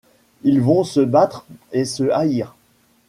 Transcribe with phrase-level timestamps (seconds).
[0.41, 2.55] Ils vont se battre et se haïr.